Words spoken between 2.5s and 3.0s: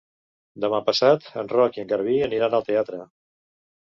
al teatre.